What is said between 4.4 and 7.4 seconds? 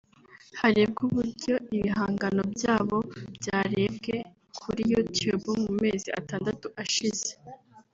kuri YouTube mu mezi atandatu ashize